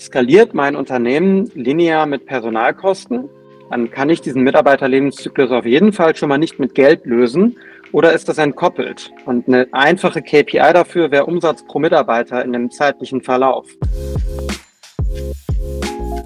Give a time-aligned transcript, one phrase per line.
[0.00, 3.28] skaliert mein Unternehmen linear mit Personalkosten,
[3.70, 7.56] dann kann ich diesen Mitarbeiterlebenszyklus auf jeden Fall schon mal nicht mit Geld lösen
[7.92, 9.12] oder ist das entkoppelt?
[9.26, 13.66] Und eine einfache KPI dafür wäre Umsatz pro Mitarbeiter in dem zeitlichen Verlauf.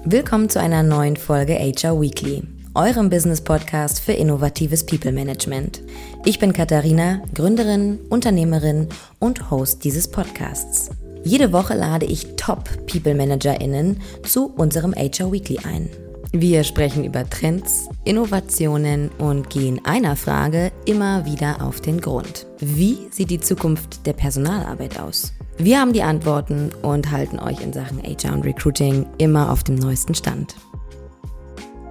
[0.05, 2.43] Willkommen zu einer neuen Folge HR Weekly,
[2.75, 5.81] eurem Business-Podcast für innovatives People Management.
[6.23, 8.87] Ich bin Katharina, Gründerin, Unternehmerin
[9.19, 10.91] und Host dieses Podcasts.
[11.27, 15.89] Jede Woche lade ich Top-People-ManagerInnen zu unserem HR Weekly ein.
[16.31, 22.45] Wir sprechen über Trends, Innovationen und gehen einer Frage immer wieder auf den Grund.
[22.59, 25.33] Wie sieht die Zukunft der Personalarbeit aus?
[25.57, 29.75] Wir haben die Antworten und halten euch in Sachen HR und Recruiting immer auf dem
[29.75, 30.53] neuesten Stand.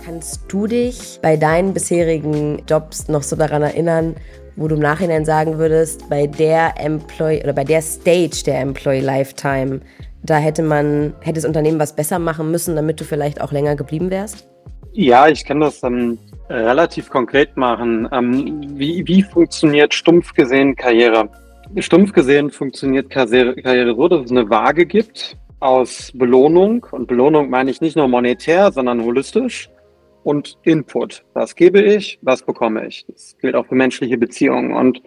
[0.05, 4.15] Kannst du dich bei deinen bisherigen Jobs noch so daran erinnern,
[4.57, 9.01] wo du im Nachhinein sagen würdest, bei der Employee oder bei der Stage der Employee
[9.01, 9.81] Lifetime,
[10.23, 13.77] da hätte man, hätte das Unternehmen was besser machen müssen, damit du vielleicht auch länger
[13.77, 14.49] geblieben wärst?
[14.93, 18.09] Ja, ich kann das ähm, relativ konkret machen.
[18.13, 21.29] Ähm, wie, wie funktioniert stumpf gesehen Karriere?
[21.79, 26.87] Stumpf gesehen funktioniert Karriere, Karriere so, dass es eine Waage gibt aus Belohnung.
[26.93, 29.69] Und Belohnung meine ich nicht nur monetär, sondern holistisch
[30.25, 31.23] und Input.
[31.35, 33.05] Was gebe ich, was bekomme ich?
[33.07, 34.75] Das gilt auch für menschliche Beziehungen.
[34.75, 35.03] Und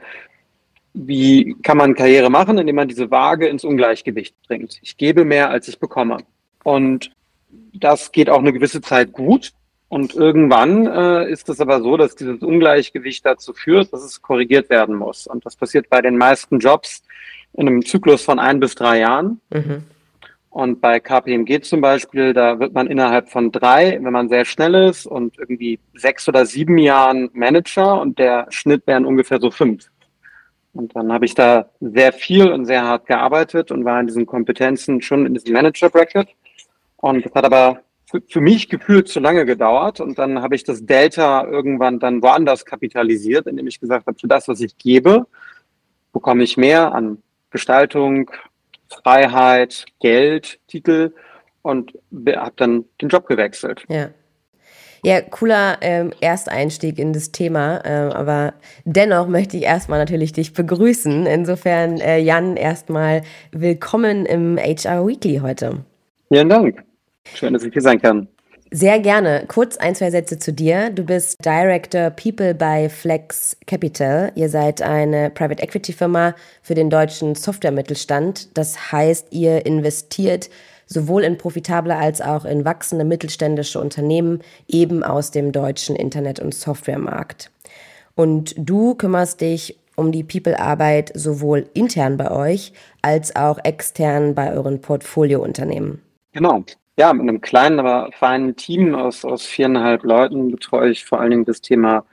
[0.93, 4.79] wie kann man Karriere machen, indem man diese Waage ins Ungleichgewicht bringt?
[4.81, 6.17] Ich gebe mehr, als ich bekomme.
[6.63, 7.11] Und
[7.73, 9.51] das geht auch eine gewisse Zeit gut.
[9.89, 14.69] Und irgendwann äh, ist es aber so, dass dieses Ungleichgewicht dazu führt, dass es korrigiert
[14.69, 15.27] werden muss.
[15.27, 17.03] Und das passiert bei den meisten Jobs
[17.53, 19.39] in einem Zyklus von ein bis drei Jahren.
[19.49, 19.83] Mhm.
[20.49, 24.73] Und bei KPMG zum Beispiel, da wird man innerhalb von drei, wenn man sehr schnell
[24.75, 29.89] ist und irgendwie sechs oder sieben Jahren Manager und der Schnitt wären ungefähr so fünf.
[30.73, 34.25] Und dann habe ich da sehr viel und sehr hart gearbeitet und war in diesen
[34.25, 36.29] Kompetenzen schon in diesem Manager-Bracket.
[36.97, 39.99] Und das hat aber für, für mich gefühlt zu lange gedauert.
[39.99, 44.27] Und dann habe ich das Delta irgendwann dann woanders kapitalisiert, indem ich gesagt habe, für
[44.27, 45.27] das, was ich gebe,
[46.13, 48.31] bekomme ich mehr an Gestaltung,
[49.03, 51.13] Freiheit, Geld, Titel
[51.61, 51.93] und
[52.35, 53.83] habe dann den Job gewechselt.
[53.89, 54.09] Ja.
[55.03, 60.53] Ja, cooler ähm, Ersteinstieg in das Thema, äh, aber dennoch möchte ich erstmal natürlich dich
[60.53, 61.27] begrüßen.
[61.27, 63.21] Insofern, äh, Jan, erstmal
[63.51, 65.85] willkommen im HR Weekly heute.
[66.29, 66.83] Vielen Dank.
[67.35, 68.27] Schön, dass ich hier sein kann.
[68.71, 69.45] Sehr gerne.
[69.47, 70.89] Kurz ein, zwei Sätze zu dir.
[70.89, 74.31] Du bist Director People bei Flex Capital.
[74.35, 78.57] Ihr seid eine Private Equity Firma für den deutschen Software-Mittelstand.
[78.57, 80.49] Das heißt, ihr investiert
[80.85, 86.53] sowohl in profitable als auch in wachsende mittelständische Unternehmen eben aus dem deutschen Internet- und
[86.53, 87.51] Softwaremarkt.
[88.15, 94.51] Und du kümmerst dich um die People-Arbeit sowohl intern bei euch als auch extern bei
[94.53, 96.01] euren Portfoliounternehmen.
[96.33, 96.63] Genau
[96.97, 101.31] ja, mit einem kleinen, aber feinen Team aus, aus viereinhalb Leuten betreue ich vor allen
[101.31, 102.03] Dingen das Thema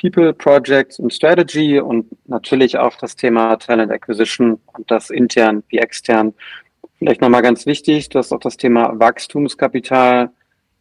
[0.00, 5.78] People, Projects und Strategy und natürlich auch das Thema Talent Acquisition und das intern wie
[5.78, 6.34] extern.
[6.98, 10.30] Vielleicht nochmal ganz wichtig, du hast auch das Thema Wachstumskapital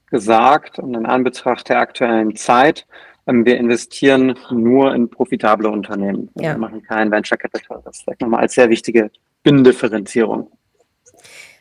[0.08, 2.88] gesagt und in Anbetracht der aktuellen Zeit.
[3.28, 6.30] Ähm, wir investieren nur in profitable Unternehmen.
[6.36, 6.54] Ja.
[6.54, 7.82] Wir machen kein Venture Capital.
[7.86, 9.12] Das ist vielleicht nochmal als sehr wichtige
[9.44, 10.52] Binnendifferenzierung.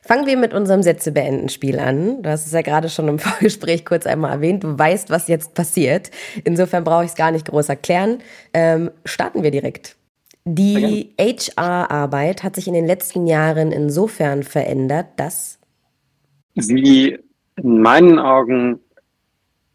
[0.05, 2.23] Fangen wir mit unserem Sätze beenden Spiel an.
[2.23, 4.65] Du hast es ja gerade schon im Vorgespräch kurz einmal erwähnt.
[4.65, 6.11] Du weißt, was jetzt passiert.
[6.45, 8.19] Insofern brauche ich es gar nicht groß erklären.
[8.53, 9.97] Ähm, starten wir direkt.
[10.45, 15.61] Die HR-Arbeit hat sich in den letzten Jahren insofern verändert, dass
[16.57, 17.17] sie
[17.57, 18.81] in meinen Augen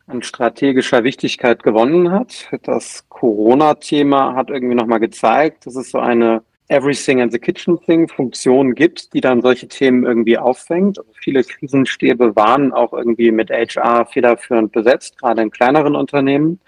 [0.08, 2.50] an strategischer Wichtigkeit gewonnen hat.
[2.64, 8.10] Das Corona-Thema hat irgendwie nochmal gezeigt, dass es so eine Everything in the Kitchen Thing
[8.10, 11.00] Funktion gibt, die dann solche Themen irgendwie auffängt.
[11.00, 16.60] Also viele Krisenstäbe waren auch irgendwie mit HR federführend besetzt, gerade in kleineren Unternehmen.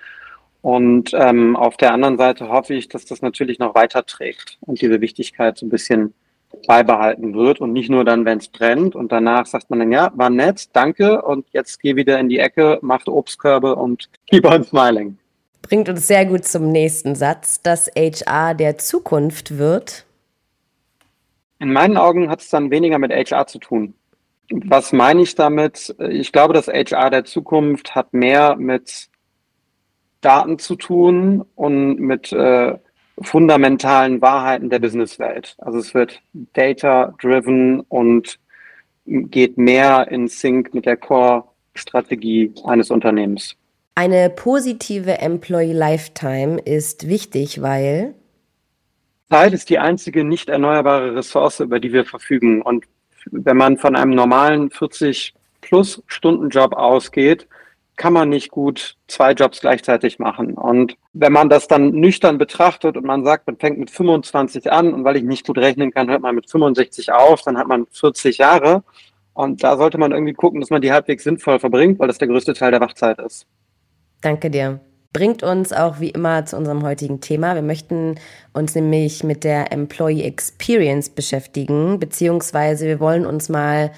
[0.61, 4.81] Und ähm, auf der anderen Seite hoffe ich, dass das natürlich noch weiter trägt und
[4.81, 6.13] diese Wichtigkeit so ein bisschen
[6.67, 10.11] beibehalten wird und nicht nur dann, wenn es brennt und danach sagt man dann, ja,
[10.15, 14.63] war nett, danke und jetzt geh wieder in die Ecke, macht Obstkörbe und keep on
[14.63, 15.17] smiling
[15.61, 20.05] bringt uns sehr gut zum nächsten Satz, dass HR der Zukunft wird.
[21.59, 23.93] In meinen Augen hat es dann weniger mit HR zu tun.
[24.51, 25.95] Was meine ich damit?
[26.09, 29.09] Ich glaube, dass HR der Zukunft hat mehr mit
[30.21, 32.77] Daten zu tun und mit äh,
[33.21, 35.55] fundamentalen Wahrheiten der Businesswelt.
[35.59, 38.39] Also es wird data-driven und
[39.05, 43.55] geht mehr in Sync mit der Core-Strategie eines Unternehmens.
[44.01, 48.15] Eine positive Employee Lifetime ist wichtig, weil
[49.29, 52.61] Zeit ist die einzige nicht erneuerbare Ressource, über die wir verfügen.
[52.61, 52.85] Und
[53.25, 57.49] wenn man von einem normalen 40 plus Stunden Job ausgeht,
[57.97, 60.53] kann man nicht gut zwei Jobs gleichzeitig machen.
[60.53, 64.93] Und wenn man das dann nüchtern betrachtet und man sagt, man fängt mit 25 an
[64.93, 67.85] und weil ich nicht gut rechnen kann, hört man mit 65 auf, dann hat man
[67.91, 68.81] 40 Jahre.
[69.33, 72.29] Und da sollte man irgendwie gucken, dass man die halbwegs sinnvoll verbringt, weil das der
[72.29, 73.45] größte Teil der Wachzeit ist.
[74.21, 74.79] Danke dir.
[75.11, 77.55] Bringt uns auch wie immer zu unserem heutigen Thema.
[77.55, 78.15] Wir möchten
[78.53, 83.91] uns nämlich mit der Employee Experience beschäftigen, beziehungsweise wir wollen uns mal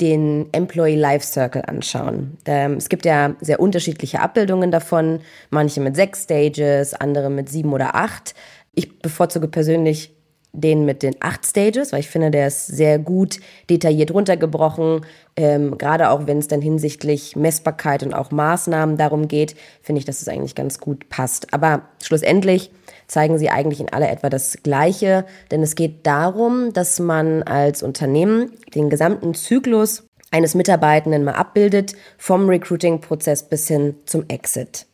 [0.00, 2.36] den Employee Life Circle anschauen.
[2.44, 5.20] Ähm, es gibt ja sehr unterschiedliche Abbildungen davon,
[5.50, 8.34] manche mit sechs Stages, andere mit sieben oder acht.
[8.74, 10.14] Ich bevorzuge persönlich
[10.52, 13.38] den mit den acht Stages, weil ich finde, der ist sehr gut
[13.70, 15.04] detailliert runtergebrochen.
[15.36, 20.04] Ähm, gerade auch wenn es dann hinsichtlich Messbarkeit und auch Maßnahmen darum geht, finde ich,
[20.04, 21.52] dass es eigentlich ganz gut passt.
[21.52, 22.70] Aber schlussendlich
[23.06, 27.82] zeigen sie eigentlich in aller etwa das Gleiche, denn es geht darum, dass man als
[27.82, 34.87] Unternehmen den gesamten Zyklus eines Mitarbeitenden mal abbildet, vom Recruiting-Prozess bis hin zum Exit.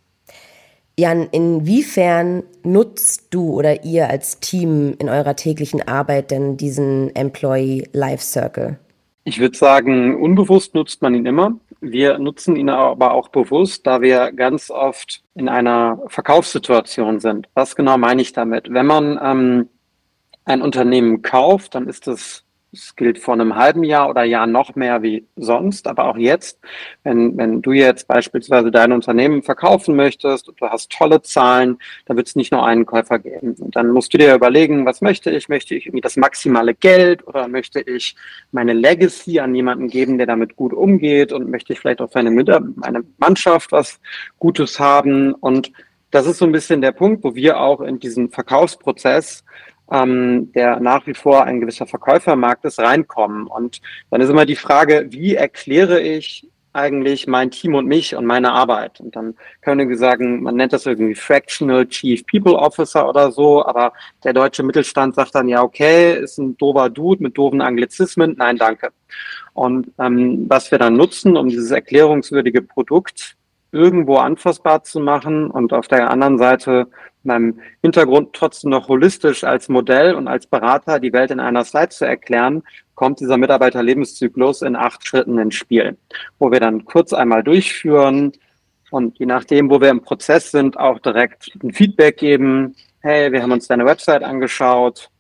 [0.97, 7.89] Jan, inwiefern nutzt du oder ihr als Team in eurer täglichen Arbeit denn diesen Employee
[7.93, 8.79] Life Circle?
[9.25, 11.59] Ich würde sagen, unbewusst nutzt man ihn immer.
[11.81, 17.49] Wir nutzen ihn aber auch bewusst, da wir ganz oft in einer Verkaufssituation sind.
[17.55, 18.73] Was genau meine ich damit?
[18.73, 19.69] Wenn man ähm,
[20.45, 22.44] ein Unternehmen kauft, dann ist es
[22.75, 26.59] es gilt vor einem halben Jahr oder Jahr noch mehr wie sonst, aber auch jetzt,
[27.03, 32.17] wenn, wenn du jetzt beispielsweise dein Unternehmen verkaufen möchtest und du hast tolle Zahlen, dann
[32.17, 33.55] wird es nicht nur einen Käufer geben.
[33.59, 35.49] Und dann musst du dir überlegen, was möchte ich?
[35.49, 38.17] Möchte ich irgendwie das maximale Geld oder möchte ich
[38.53, 42.19] meine Legacy an jemanden geben, der damit gut umgeht und möchte ich vielleicht auch für
[42.19, 44.01] eine, meine Mannschaft was
[44.39, 45.33] Gutes haben?
[45.35, 45.73] Und
[46.11, 49.45] das ist so ein bisschen der Punkt, wo wir auch in diesen Verkaufsprozess
[49.91, 53.47] ähm, der nach wie vor ein gewisser Verkäufermarkt ist, reinkommen.
[53.47, 58.27] Und dann ist immer die Frage, wie erkläre ich eigentlich mein Team und mich und
[58.27, 59.01] meine Arbeit.
[59.01, 63.65] Und dann können wir sagen, man nennt das irgendwie Fractional Chief People Officer oder so,
[63.65, 63.93] aber
[64.25, 68.57] der deutsche Mittelstand sagt dann ja, okay, ist ein dober Dude mit doofen Anglizismen, nein,
[68.57, 68.91] danke.
[69.53, 73.37] Und ähm, was wir dann nutzen, um dieses erklärungswürdige Produkt
[73.71, 76.89] irgendwo anfassbar zu machen und auf der anderen Seite
[77.25, 81.91] meinem Hintergrund trotzdem noch holistisch als Modell und als Berater die Welt in einer Slide
[81.91, 82.63] zu erklären,
[82.95, 85.97] kommt dieser Mitarbeiterlebenszyklus in acht Schritten ins Spiel,
[86.39, 88.33] wo wir dann kurz einmal durchführen
[88.91, 92.77] und je nachdem, wo wir im Prozess sind, auch direkt ein Feedback geben.
[93.01, 95.11] Hey, wir haben uns deine Website angeschaut.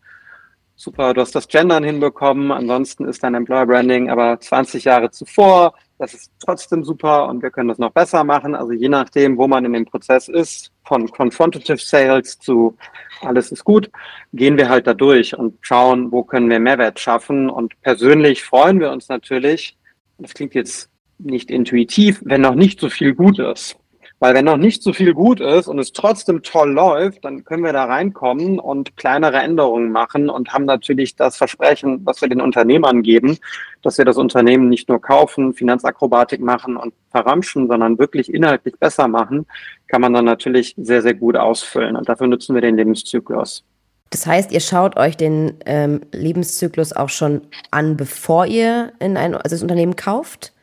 [0.76, 2.52] Super, du hast das Gendern hinbekommen.
[2.52, 5.74] Ansonsten ist dein Employer Branding aber 20 Jahre zuvor.
[5.98, 8.54] Das ist trotzdem super und wir können das noch besser machen.
[8.54, 12.76] Also je nachdem, wo man in dem Prozess ist, von Confrontative Sales zu
[13.20, 13.90] alles ist gut,
[14.32, 17.48] gehen wir halt da durch und schauen, wo können wir Mehrwert schaffen.
[17.48, 19.76] Und persönlich freuen wir uns natürlich,
[20.18, 23.76] das klingt jetzt nicht intuitiv, wenn noch nicht so viel gut ist.
[24.24, 27.62] Weil wenn noch nicht so viel gut ist und es trotzdem toll läuft, dann können
[27.62, 32.40] wir da reinkommen und kleinere Änderungen machen und haben natürlich das Versprechen, was wir den
[32.40, 33.36] Unternehmern geben,
[33.82, 39.08] dass wir das Unternehmen nicht nur kaufen, Finanzakrobatik machen und verramschen, sondern wirklich inhaltlich besser
[39.08, 39.44] machen,
[39.88, 41.94] kann man dann natürlich sehr, sehr gut ausfüllen.
[41.94, 43.62] Und dafür nutzen wir den Lebenszyklus.
[44.08, 49.34] Das heißt, ihr schaut euch den ähm, Lebenszyklus auch schon an, bevor ihr in ein
[49.34, 50.54] also das Unternehmen kauft?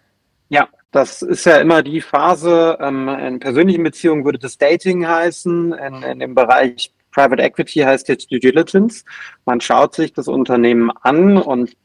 [0.49, 5.73] Ja, das ist ja immer die Phase, ähm, in persönlichen Beziehungen würde das Dating heißen,
[5.73, 9.03] in, in dem Bereich Private Equity heißt jetzt Due Diligence.
[9.45, 11.75] Man schaut sich das Unternehmen an und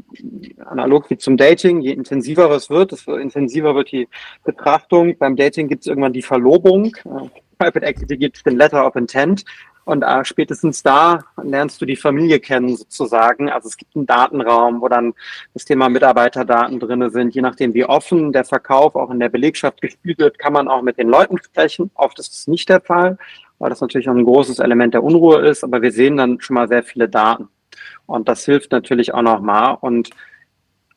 [0.65, 4.09] analog wie zum Dating, je intensiver es wird, desto intensiver wird die
[4.45, 5.17] Betrachtung.
[5.19, 6.97] Beim Dating gibt es irgendwann die Verlobung.
[7.05, 7.29] Äh,
[7.59, 9.45] Private Equity gibt es den Letter of Intent.
[9.87, 13.49] Und äh, spätestens da lernst du die Familie kennen sozusagen.
[13.49, 15.15] Also es gibt einen Datenraum, wo dann
[15.55, 17.37] das Thema Mitarbeiterdaten drinne sind.
[17.37, 20.83] Je nachdem, wie offen der Verkauf auch in der Belegschaft gespielt wird, kann man auch
[20.83, 21.93] mit den Leuten sprechen.
[21.95, 23.17] Oft ist es nicht der Fall,
[23.61, 25.63] weil das natürlich auch ein großes Element der Unruhe ist.
[25.63, 27.49] Aber wir sehen dann schon mal sehr viele Daten.
[28.07, 29.79] Und das hilft natürlich auch nochmal.
[29.81, 30.11] Und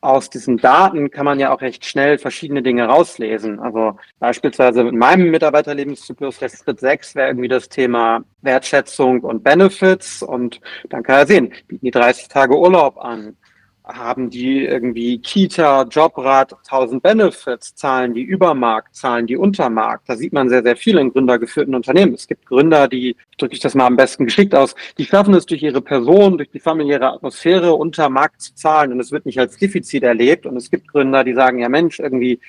[0.00, 3.60] aus diesen Daten kann man ja auch recht schnell verschiedene Dinge rauslesen.
[3.60, 10.22] Also beispielsweise mit meinem Mitarbeiterlebenszyklus, der Schritt 6 wäre irgendwie das Thema Wertschätzung und Benefits.
[10.22, 13.36] Und dann kann er sehen, bieten die 30 Tage Urlaub an,
[13.84, 20.08] haben die irgendwie Kita, Jobrat, 1000 Benefits, zahlen die Übermarkt, zahlen die Untermarkt.
[20.08, 22.14] Da sieht man sehr, sehr viel in gründergeführten Unternehmen.
[22.14, 25.46] Es gibt Gründer, die, drücke ich das mal am besten geschickt aus, die schaffen es
[25.46, 29.56] durch ihre Person, durch die familiäre Atmosphäre Untermarkt zu zahlen und es wird nicht als
[29.56, 30.46] Defizit erlebt.
[30.46, 32.40] Und es gibt Gründer, die sagen, ja Mensch, irgendwie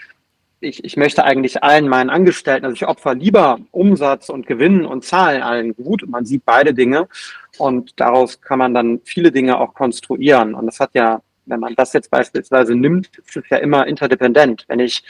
[0.62, 5.04] ich, ich möchte eigentlich allen meinen Angestellten, also ich opfer lieber Umsatz und Gewinn und
[5.04, 6.04] Zahlen allen gut.
[6.04, 7.08] Und man sieht beide Dinge
[7.58, 10.54] und daraus kann man dann viele Dinge auch konstruieren.
[10.54, 14.66] Und das hat ja Wenn man das jetzt beispielsweise nimmt, ist es ja immer interdependent.
[14.68, 15.04] Wenn ich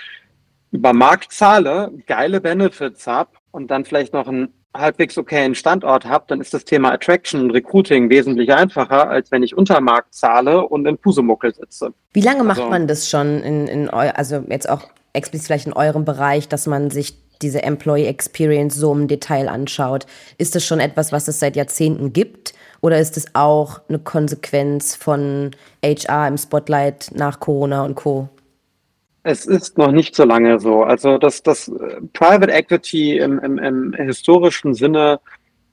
[0.71, 6.23] über Markt zahle, geile Benefits habe und dann vielleicht noch einen halbwegs okayen Standort habe,
[6.29, 10.65] dann ist das Thema Attraction und Recruiting wesentlich einfacher, als wenn ich unter Markt zahle
[10.65, 11.93] und in Pusemuckel sitze.
[12.13, 15.73] Wie lange macht also, man das schon in, in also jetzt auch explizit vielleicht in
[15.73, 20.05] eurem Bereich, dass man sich diese Employee Experience so im Detail anschaut?
[20.37, 22.53] Ist das schon etwas, was es seit Jahrzehnten gibt?
[22.81, 25.51] Oder ist es auch eine Konsequenz von
[25.83, 28.29] HR im Spotlight nach Corona und Co.?
[29.23, 30.83] Es ist noch nicht so lange so.
[30.83, 35.19] Also das, das äh, Private Equity im, im, im historischen Sinne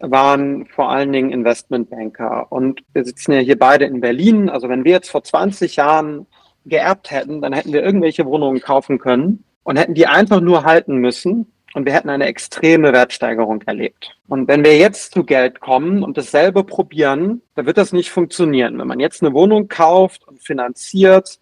[0.00, 2.52] waren vor allen Dingen Investmentbanker.
[2.52, 4.50] Und wir sitzen ja hier beide in Berlin.
[4.50, 6.26] Also wenn wir jetzt vor 20 Jahren
[6.68, 10.96] geerbt hätten, dann hätten wir irgendwelche Wohnungen kaufen können und hätten die einfach nur halten
[10.96, 14.16] müssen und wir hätten eine extreme Wertsteigerung erlebt.
[14.26, 18.78] Und wenn wir jetzt zu Geld kommen und dasselbe probieren, dann wird das nicht funktionieren.
[18.78, 21.38] Wenn man jetzt eine Wohnung kauft und finanziert,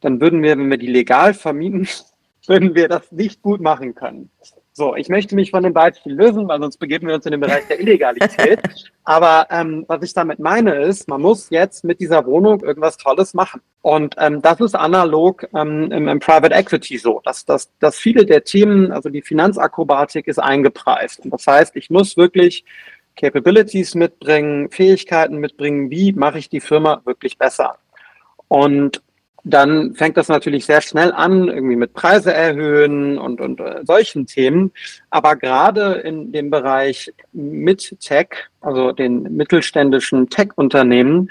[0.00, 1.88] dann würden wir, wenn wir die legal vermieten,
[2.46, 4.30] würden wir das nicht gut machen können.
[4.72, 7.40] So, ich möchte mich von dem Beispiel lösen, weil sonst begeben wir uns in den
[7.40, 8.60] Bereich der Illegalität.
[9.04, 13.34] Aber ähm, was ich damit meine ist, man muss jetzt mit dieser Wohnung irgendwas Tolles
[13.34, 13.60] machen.
[13.82, 18.24] Und ähm, das ist analog ähm, im, im Private Equity so, dass, dass, dass viele
[18.24, 21.20] der Themen, also die Finanzakrobatik ist eingepreist.
[21.20, 22.64] Und das heißt, ich muss wirklich
[23.16, 27.76] Capabilities mitbringen, Fähigkeiten mitbringen, wie mache ich die Firma wirklich besser.
[28.46, 29.02] Und
[29.44, 34.26] dann fängt das natürlich sehr schnell an, irgendwie mit Preise erhöhen und, und äh, solchen
[34.26, 34.72] Themen.
[35.10, 38.28] Aber gerade in dem Bereich mit Tech,
[38.60, 41.30] also den mittelständischen Tech-Unternehmen,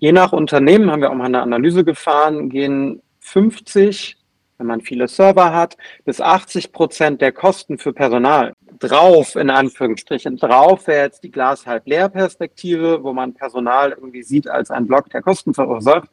[0.00, 4.16] je nach Unternehmen haben wir auch mal eine Analyse gefahren, gehen 50,
[4.56, 10.36] wenn man viele Server hat, bis 80 Prozent der Kosten für Personal drauf, in Anführungsstrichen.
[10.36, 14.86] Drauf wäre jetzt die Glas halb leer Perspektive, wo man Personal irgendwie sieht als ein
[14.86, 16.08] Block, der Kosten verursacht.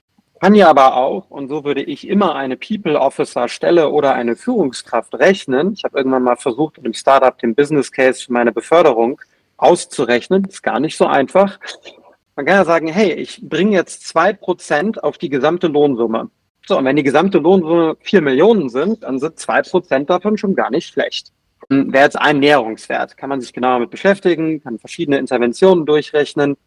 [0.45, 4.35] Kann ja aber auch, und so würde ich immer eine People Officer Stelle oder eine
[4.35, 5.73] Führungskraft rechnen.
[5.73, 9.19] Ich habe irgendwann mal versucht, im Startup den Business Case für meine Beförderung
[9.57, 10.45] auszurechnen.
[10.45, 11.59] Ist gar nicht so einfach.
[12.35, 16.29] Man kann ja sagen, hey, ich bringe jetzt zwei Prozent auf die gesamte Lohnsumme.
[16.67, 20.53] So, und wenn die gesamte Lohnsumme vier Millionen sind, dann sind zwei Prozent davon schon
[20.53, 21.31] gar nicht schlecht.
[21.69, 23.17] Wäre jetzt ein Näherungswert.
[23.17, 26.57] Kann man sich genauer mit beschäftigen, kann verschiedene Interventionen durchrechnen.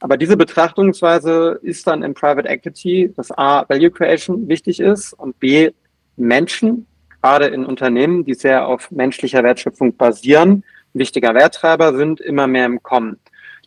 [0.00, 5.38] Aber diese Betrachtungsweise ist dann im Private Equity, dass A, Value Creation wichtig ist und
[5.40, 5.72] B,
[6.16, 6.86] Menschen,
[7.20, 12.82] gerade in Unternehmen, die sehr auf menschlicher Wertschöpfung basieren, wichtiger Werttreiber sind, immer mehr im
[12.82, 13.18] Kommen.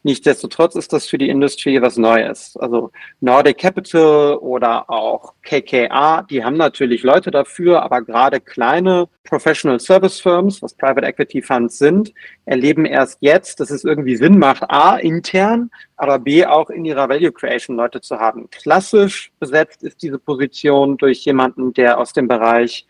[0.03, 2.55] Nichtsdestotrotz ist das für die Industrie was Neues.
[2.57, 9.79] Also Nordic Capital oder auch KKA, die haben natürlich Leute dafür, aber gerade kleine Professional
[9.79, 12.13] Service Firms, was Private Equity Funds sind,
[12.45, 17.09] erleben erst jetzt, dass es irgendwie Sinn macht, A, intern, aber B, auch in ihrer
[17.09, 18.49] Value Creation Leute zu haben.
[18.49, 22.87] Klassisch besetzt ist diese Position durch jemanden, der aus dem Bereich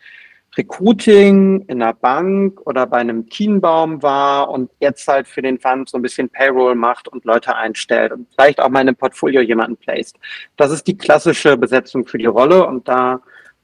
[0.58, 5.90] Recruiting in einer Bank oder bei einem Kienbaum war und jetzt halt für den Fund
[5.90, 9.42] so ein bisschen Payroll macht und Leute einstellt und vielleicht auch mal in einem Portfolio
[9.42, 10.18] jemanden placed.
[10.58, 13.22] Das ist die klassische Besetzung für die Rolle und da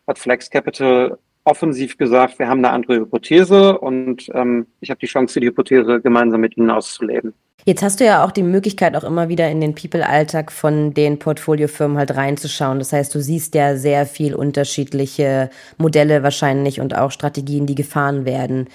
[0.07, 5.05] hat Flex Capital offensiv gesagt, wir haben eine andere Hypothese und ähm, ich habe die
[5.05, 7.33] Chance, die Hypothese gemeinsam mit Ihnen auszuleben.
[7.65, 11.17] Jetzt hast du ja auch die Möglichkeit, auch immer wieder in den People-Alltag von den
[11.17, 12.79] Portfoliofirmen halt reinzuschauen.
[12.79, 18.25] Das heißt, du siehst ja sehr viel unterschiedliche Modelle wahrscheinlich und auch Strategien, die gefahren
[18.25, 18.67] werden.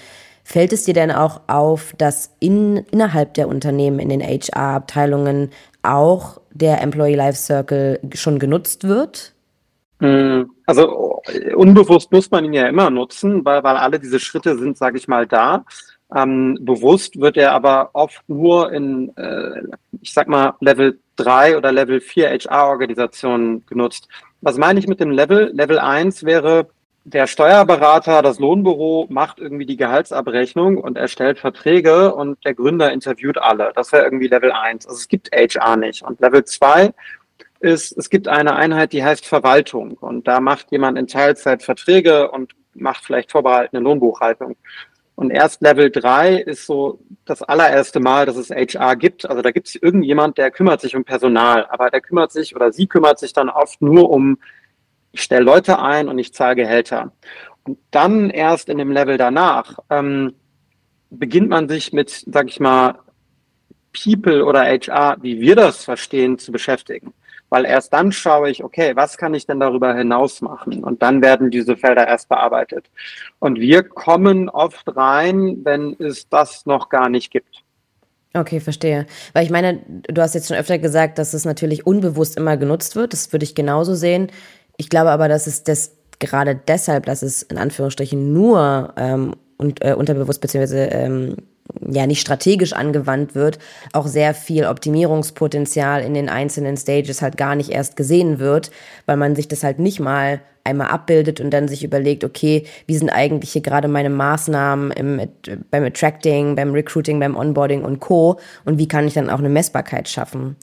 [0.43, 5.51] Fällt es dir denn auch auf, dass in, innerhalb der Unternehmen, in den HR-Abteilungen
[5.83, 9.33] auch der Employee Life Circle schon genutzt wird?
[9.99, 11.10] Hm, also
[11.55, 15.07] unbewusst muss man ihn ja immer nutzen, weil, weil alle diese Schritte sind, sage ich
[15.07, 15.65] mal, da.
[16.13, 19.61] Ähm, bewusst wird er aber oft nur in, äh,
[20.01, 24.07] ich sag mal, Level 3 oder Level 4 HR-Organisationen genutzt.
[24.41, 25.51] Was meine ich mit dem Level?
[25.53, 26.67] Level 1 wäre,
[27.03, 33.37] der Steuerberater, das Lohnbüro macht irgendwie die Gehaltsabrechnung und erstellt Verträge und der Gründer interviewt
[33.37, 33.71] alle.
[33.75, 34.85] Das wäre irgendwie Level 1.
[34.85, 36.03] Also es gibt HR nicht.
[36.03, 36.93] Und Level 2
[37.61, 39.93] ist, es gibt eine Einheit, die heißt Verwaltung.
[39.93, 44.55] Und da macht jemand in Teilzeit Verträge und macht vielleicht vorbehaltene Lohnbuchhaltung.
[45.15, 49.29] Und erst Level 3 ist so das allererste Mal, dass es HR gibt.
[49.29, 52.71] Also da gibt es irgendjemand, der kümmert sich um Personal, aber der kümmert sich oder
[52.71, 54.39] sie kümmert sich dann oft nur um,
[55.11, 57.11] ich stelle Leute ein und ich zahle Gehälter.
[57.63, 60.33] Und dann erst in dem Level danach ähm,
[61.11, 62.97] beginnt man sich mit, sag ich mal,
[63.93, 67.13] People oder HR, wie wir das verstehen, zu beschäftigen
[67.51, 70.83] weil erst dann schaue ich, okay, was kann ich denn darüber hinaus machen?
[70.83, 72.89] Und dann werden diese Felder erst bearbeitet.
[73.39, 77.63] Und wir kommen oft rein, wenn es das noch gar nicht gibt.
[78.33, 79.05] Okay, verstehe.
[79.33, 82.95] Weil ich meine, du hast jetzt schon öfter gesagt, dass es natürlich unbewusst immer genutzt
[82.95, 83.11] wird.
[83.11, 84.31] Das würde ich genauso sehen.
[84.77, 89.83] Ich glaube aber, dass es das gerade deshalb, dass es in Anführungsstrichen nur ähm, und,
[89.83, 91.35] äh, unterbewusst beziehungsweise ähm,
[91.79, 93.59] ja nicht strategisch angewandt wird,
[93.93, 98.71] auch sehr viel Optimierungspotenzial in den einzelnen Stages halt gar nicht erst gesehen wird,
[99.05, 102.95] weil man sich das halt nicht mal einmal abbildet und dann sich überlegt, okay, wie
[102.95, 105.21] sind eigentlich hier gerade meine Maßnahmen im,
[105.71, 108.39] beim Attracting, beim Recruiting, beim Onboarding und Co.
[108.65, 110.55] und wie kann ich dann auch eine Messbarkeit schaffen?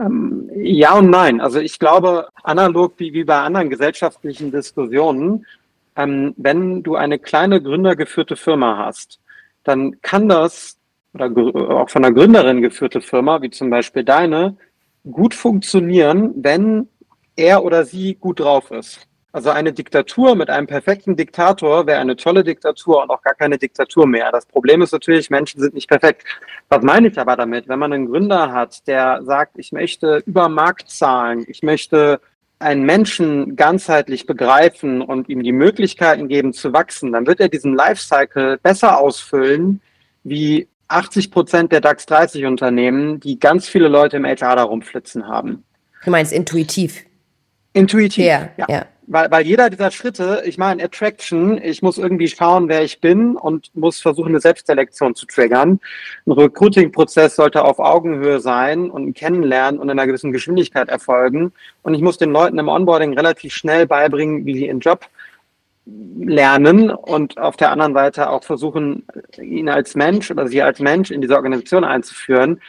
[0.00, 1.40] Ähm, ja und nein.
[1.40, 5.46] Also ich glaube, analog wie, wie bei anderen gesellschaftlichen Diskussionen,
[5.96, 9.20] ähm, wenn du eine kleine gründergeführte Firma hast,
[9.64, 10.78] dann kann das
[11.14, 11.30] oder
[11.80, 14.56] auch von einer Gründerin geführte Firma, wie zum Beispiel deine,
[15.10, 16.88] gut funktionieren, wenn
[17.36, 19.06] er oder sie gut drauf ist.
[19.32, 23.58] Also eine Diktatur mit einem perfekten Diktator wäre eine tolle Diktatur und auch gar keine
[23.58, 24.30] Diktatur mehr.
[24.30, 26.22] Das Problem ist natürlich, Menschen sind nicht perfekt.
[26.68, 27.66] Was meine ich aber damit?
[27.66, 32.20] Wenn man einen Gründer hat, der sagt, ich möchte über Marktzahlen, ich möchte
[32.64, 37.74] einen Menschen ganzheitlich begreifen und ihm die Möglichkeiten geben zu wachsen, dann wird er diesen
[37.74, 39.80] Lifecycle besser ausfüllen
[40.24, 45.28] wie 80 Prozent der DAX 30 Unternehmen, die ganz viele Leute im HR da rumflitzen
[45.28, 45.64] haben.
[46.04, 47.04] Du meinst intuitiv?
[47.72, 48.24] Intuitiv.
[48.24, 48.66] Ja, ja.
[48.68, 48.86] ja.
[49.06, 53.36] Weil, weil jeder dieser Schritte, ich meine, Attraction, ich muss irgendwie schauen, wer ich bin
[53.36, 55.80] und muss versuchen, eine Selbstselektion zu triggern.
[56.26, 61.52] Ein Recruiting-Prozess sollte auf Augenhöhe sein und ein Kennenlernen und in einer gewissen Geschwindigkeit erfolgen.
[61.82, 65.06] Und ich muss den Leuten im Onboarding relativ schnell beibringen, wie sie ihren Job
[65.86, 69.06] lernen und auf der anderen Seite auch versuchen,
[69.36, 72.60] ihn als Mensch oder sie als Mensch in diese Organisation einzuführen.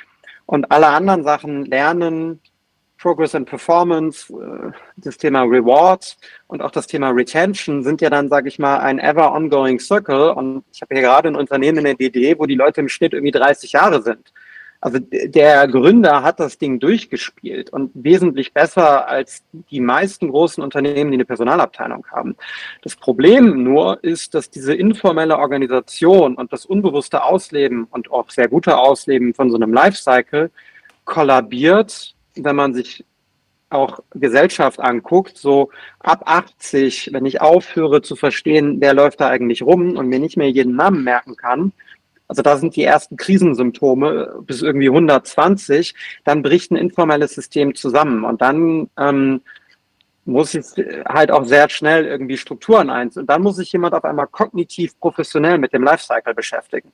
[0.46, 2.42] Und alle anderen Sachen lernen,
[3.06, 8.30] Progress and Performance, äh, das Thema Rewards und auch das Thema Retention sind ja dann,
[8.30, 10.32] sage ich mal, ein ever ongoing circle.
[10.32, 13.14] Und ich habe hier gerade ein Unternehmen in der DD, wo die Leute im Schnitt
[13.14, 14.34] irgendwie 30 Jahre sind.
[14.82, 21.12] Also der Gründer hat das Ding durchgespielt und wesentlich besser als die meisten großen Unternehmen,
[21.12, 22.36] die eine Personalabteilung haben.
[22.82, 28.48] Das Problem nur ist, dass diese informelle Organisation und das unbewusste Ausleben und auch sehr
[28.48, 30.50] gute Ausleben von so einem Lifecycle
[31.04, 33.06] kollabiert wenn man sich
[33.70, 35.70] auch Gesellschaft anguckt, so
[36.00, 40.38] ab 80, wenn ich aufhöre zu verstehen, wer läuft da eigentlich rum und mir nicht
[40.38, 41.74] mehr jeden Namen merken kann,
[42.28, 45.94] also da sind die ersten Krisensymptome bis irgendwie 120,
[46.24, 49.42] dann bricht ein informelles System zusammen und dann ähm,
[50.26, 50.66] muss ich
[51.08, 55.00] halt auch sehr schnell irgendwie Strukturen eins und dann muss sich jemand auf einmal kognitiv
[55.00, 56.92] professionell mit dem Lifecycle beschäftigen.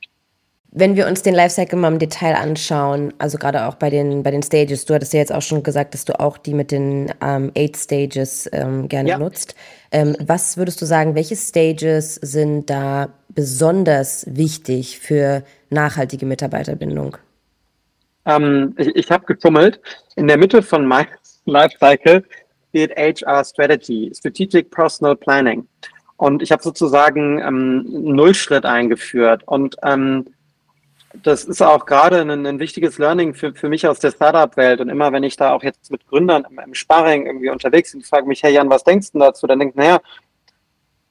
[0.73, 4.31] Wenn wir uns den Lifecycle mal im Detail anschauen, also gerade auch bei den, bei
[4.31, 7.12] den Stages, du hattest ja jetzt auch schon gesagt, dass du auch die mit den
[7.21, 9.17] ähm, Eight Stages ähm, gerne ja.
[9.17, 9.55] nutzt.
[9.91, 17.17] Ähm, was würdest du sagen, welche Stages sind da besonders wichtig für nachhaltige Mitarbeiterbindung?
[18.25, 19.81] Ähm, ich ich habe gefummelt.
[20.15, 21.10] In der Mitte von meinem
[21.45, 22.23] Lifecycle
[22.69, 25.67] steht HR Strategy, Strategic Personal Planning.
[26.15, 29.43] Und ich habe sozusagen ähm, Nullschritt eingeführt.
[29.47, 30.27] Und ähm,
[31.13, 34.82] das ist auch gerade ein, ein, wichtiges Learning für, für mich aus der Startup-Welt.
[34.82, 38.02] Und immer wenn ich da auch jetzt mit Gründern im, im Sparring irgendwie unterwegs bin,
[38.02, 39.47] die fragen mich, hey Jan, was denkst du dazu?
[39.47, 40.02] Dann denke ich, naja,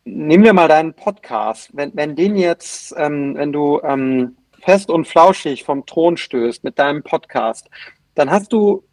[0.05, 1.71] nehmen wir mal deinen Podcast.
[1.73, 6.79] Wenn, wenn den jetzt, ähm, wenn du ähm, fest und flauschig vom Thron stößt mit
[6.79, 7.69] deinem Podcast,
[8.15, 8.85] dann hast du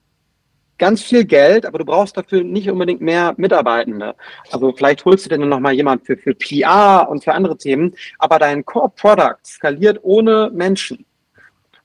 [0.77, 4.15] ganz viel Geld, aber du brauchst dafür nicht unbedingt mehr Mitarbeitende.
[4.51, 7.95] Also vielleicht holst du dir dann nochmal jemand für, für PR und für andere Themen,
[8.19, 11.05] aber dein Core Product skaliert ohne Menschen.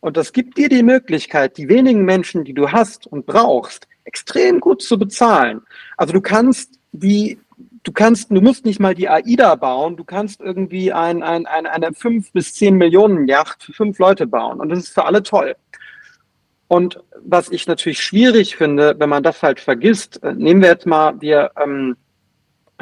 [0.01, 4.59] Und das gibt dir die Möglichkeit, die wenigen Menschen, die du hast und brauchst, extrem
[4.59, 5.63] gut zu bezahlen.
[5.97, 7.39] Also du kannst die,
[7.85, 11.67] du kannst, du musst nicht mal die AIDA bauen, du kannst irgendwie ein, ein, ein,
[11.67, 14.61] eine fünf bis zehn Millionen Yacht für fünf Leute bauen.
[14.61, 15.55] Und das ist für alle toll.
[16.73, 20.87] Und was ich natürlich schwierig finde, wenn man das halt vergisst, äh, nehmen wir jetzt
[20.87, 21.99] mal, wir, ähm,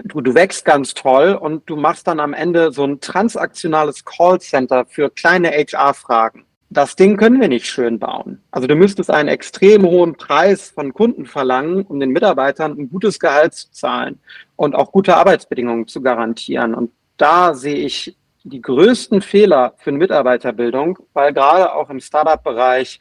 [0.05, 4.87] du, du wächst ganz toll und du machst dann am Ende so ein transaktionales Callcenter
[4.87, 6.45] für kleine HR-Fragen.
[6.69, 8.41] Das Ding können wir nicht schön bauen.
[8.53, 13.19] Also du müsstest einen extrem hohen Preis von Kunden verlangen, um den Mitarbeitern ein gutes
[13.19, 14.21] Gehalt zu zahlen
[14.55, 16.77] und auch gute Arbeitsbedingungen zu garantieren.
[16.77, 23.01] Und da sehe ich die größten Fehler für eine Mitarbeiterbildung, weil gerade auch im Startup-Bereich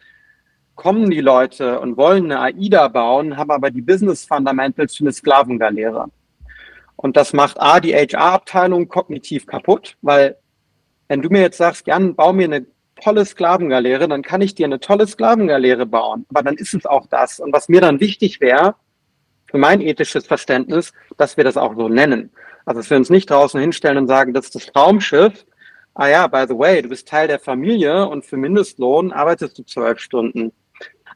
[0.80, 5.12] kommen die Leute und wollen eine AIDA bauen, haben aber die Business Fundamentals für eine
[5.12, 6.06] Sklavengaleere.
[6.96, 10.38] Und das macht A, die HR-Abteilung kognitiv kaputt, weil
[11.10, 12.65] wenn du mir jetzt sagst, Jan, bau mir eine
[12.96, 16.26] tolle Sklavengaleere, dann kann ich dir eine tolle Sklavengaleere bauen.
[16.30, 17.42] Aber dann ist es auch das.
[17.42, 18.76] Und was mir dann wichtig wäre,
[19.52, 22.32] für mein ethisches Verständnis, dass wir das auch so nennen.
[22.65, 25.46] Also dass wir uns nicht draußen hinstellen und sagen, das ist das Traumschiff,
[25.94, 29.63] ah ja, by the way, du bist Teil der Familie und für Mindestlohn arbeitest du
[29.63, 30.54] zwölf Stunden.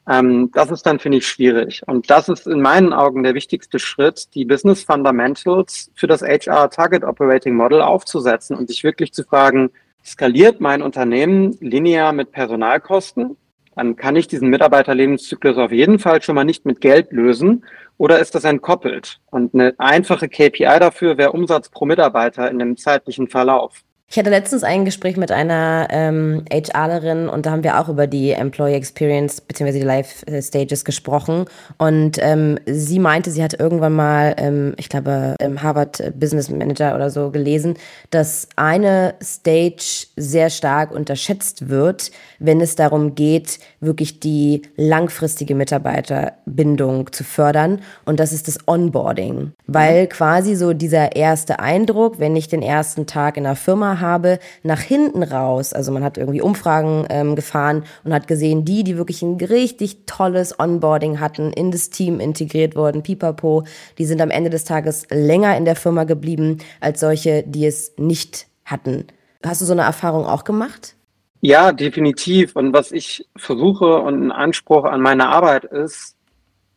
[0.07, 1.81] Ähm, das ist dann, finde ich, schwierig.
[1.87, 6.69] Und das ist in meinen Augen der wichtigste Schritt, die Business Fundamentals für das HR
[6.69, 9.71] Target Operating Model aufzusetzen und sich wirklich zu fragen,
[10.03, 13.37] skaliert mein Unternehmen linear mit Personalkosten?
[13.75, 17.65] Dann kann ich diesen Mitarbeiterlebenszyklus auf jeden Fall schon mal nicht mit Geld lösen
[17.97, 19.19] oder ist das entkoppelt?
[19.31, 23.83] Und eine einfache KPI dafür wäre Umsatz pro Mitarbeiter in dem zeitlichen Verlauf.
[24.13, 28.05] Ich hatte letztens ein Gespräch mit einer ähm, HRlerin und da haben wir auch über
[28.05, 29.71] die Employee Experience bzw.
[29.71, 31.45] die Life Stages gesprochen.
[31.79, 36.93] Und ähm, sie meinte, sie hat irgendwann mal, ähm, ich glaube, im Harvard Business Manager
[36.93, 37.73] oder so gelesen,
[38.11, 47.11] dass eine Stage sehr stark unterschätzt wird, wenn es darum geht, wirklich die langfristige Mitarbeiterbindung
[47.11, 47.81] zu fördern.
[48.05, 49.53] Und das ist das Onboarding.
[49.65, 54.37] Weil quasi so dieser erste Eindruck, wenn ich den ersten Tag in der Firma habe,
[54.61, 58.97] nach hinten raus, also man hat irgendwie Umfragen ähm, gefahren und hat gesehen, die, die
[58.97, 63.63] wirklich ein richtig tolles Onboarding hatten, in das Team integriert wurden, pipapo,
[63.97, 67.93] die sind am Ende des Tages länger in der Firma geblieben als solche, die es
[67.97, 69.07] nicht hatten.
[69.43, 70.95] Hast du so eine Erfahrung auch gemacht?
[71.41, 72.55] Ja, definitiv.
[72.55, 76.15] Und was ich versuche und ein Anspruch an meine Arbeit ist,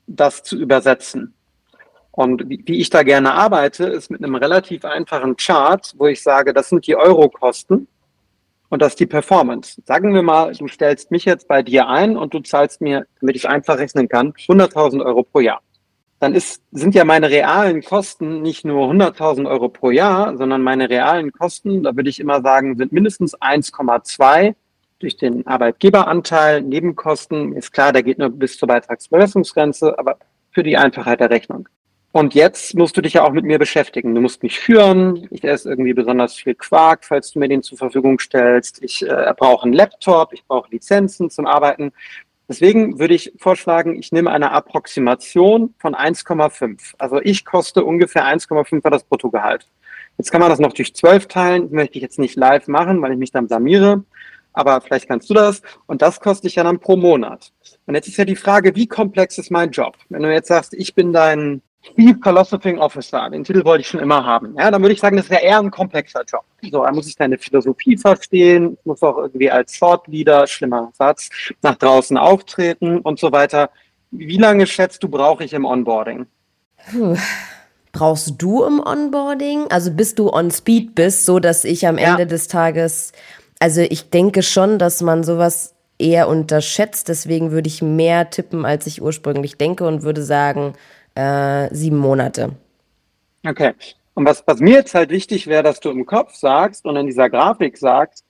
[0.09, 1.36] das zu übersetzen.
[2.17, 6.23] Und wie, wie ich da gerne arbeite, ist mit einem relativ einfachen Chart, wo ich
[6.23, 7.87] sage, das sind die Eurokosten
[8.71, 9.83] und das ist die Performance.
[9.85, 13.37] Sagen wir mal, du stellst mich jetzt bei dir ein und du zahlst mir, damit
[13.37, 15.61] ich einfach rechnen kann, 100.000 Euro pro Jahr.
[16.19, 20.89] Dann ist, sind ja meine realen Kosten nicht nur 100.000 Euro pro Jahr, sondern meine
[20.89, 24.55] realen Kosten, da würde ich immer sagen, sind mindestens 1,2
[25.01, 27.53] durch den Arbeitgeberanteil, Nebenkosten.
[27.53, 30.17] Ist klar, der geht nur bis zur Beitragsbemessungsgrenze, aber
[30.51, 31.69] für die Einfachheit der Rechnung.
[32.17, 34.15] Und jetzt musst du dich ja auch mit mir beschäftigen.
[34.15, 35.29] Du musst mich führen.
[35.31, 38.83] Ich esse irgendwie besonders viel Quark, falls du mir den zur Verfügung stellst.
[38.83, 41.93] Ich äh, brauche einen Laptop, ich brauche Lizenzen zum Arbeiten.
[42.49, 46.95] Deswegen würde ich vorschlagen, ich nehme eine Approximation von 1,5.
[46.97, 49.69] Also ich koste ungefähr 1,5 für das Bruttogehalt.
[50.17, 51.65] Jetzt kann man das noch durch 12 teilen.
[51.65, 54.05] Das möchte ich jetzt nicht live machen, weil ich mich dann blamiere.
[54.55, 55.61] Aber vielleicht kannst du das.
[55.85, 57.53] Und das kostet dich ja dann pro Monat.
[57.85, 59.99] Und jetzt ist ja die Frage, wie komplex ist mein Job?
[60.09, 61.61] Wenn du jetzt sagst, ich bin dein
[61.95, 64.55] Chief Philosophy Officer, den Titel wollte ich schon immer haben.
[64.59, 66.43] Ja, dann würde ich sagen, das wäre eher ein komplexer Job.
[66.63, 71.31] So, da muss ich deine Philosophie verstehen, muss auch irgendwie als Thought Leader, schlimmer Satz,
[71.63, 73.71] nach draußen auftreten und so weiter.
[74.11, 76.27] Wie lange schätzt du, brauche ich im Onboarding?
[76.91, 77.17] Puh.
[77.93, 79.67] Brauchst du im Onboarding?
[79.71, 82.25] Also bis du on Speed bist, so dass ich am Ende ja.
[82.27, 83.13] des Tages,
[83.59, 87.09] also ich denke schon, dass man sowas eher unterschätzt.
[87.09, 90.75] Deswegen würde ich mehr tippen, als ich ursprünglich denke und würde sagen,
[91.17, 92.53] äh, sieben Monate.
[93.47, 93.73] Okay.
[94.15, 97.07] Und was, was mir jetzt halt wichtig wäre, dass du im Kopf sagst und in
[97.07, 98.25] dieser Grafik sagst,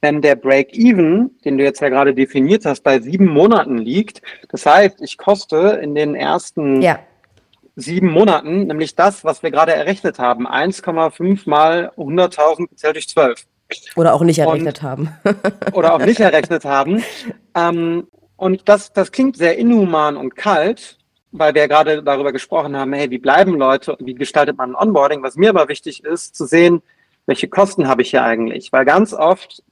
[0.00, 4.64] wenn der Break-Even, den du jetzt ja gerade definiert hast, bei sieben Monaten liegt, das
[4.64, 7.00] heißt, ich koste in den ersten ja.
[7.76, 13.44] sieben Monaten nämlich das, was wir gerade errechnet haben, 1,5 mal 100.000 gezählt durch 12.
[13.94, 15.14] Oder auch nicht errechnet und, haben.
[15.74, 17.04] oder auch nicht errechnet haben.
[17.54, 20.96] Ähm, und das, das klingt sehr inhuman und kalt,
[21.32, 25.22] weil wir gerade darüber gesprochen haben, hey, wie bleiben Leute, wie gestaltet man ein Onboarding?
[25.22, 26.82] Was mir aber wichtig ist, zu sehen,
[27.26, 28.72] welche Kosten habe ich hier eigentlich?
[28.72, 29.62] Weil ganz oft